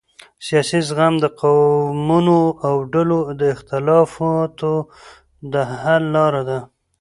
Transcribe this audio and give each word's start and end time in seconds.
سیاسي 0.45 0.79
زغم 0.87 1.13
د 1.19 1.25
قومونو 1.39 2.37
او 2.67 2.75
ډلو 2.93 3.19
د 3.39 3.41
اختلافاتو 3.55 4.73
د 5.51 5.53
حل 5.81 6.03
لاره 6.15 6.41
ده 6.49 6.59